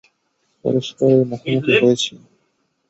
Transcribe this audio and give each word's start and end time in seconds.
পরস্পরের 0.65 1.21
মুখোমুখি 1.29 1.73
হয়েছি! 1.81 2.11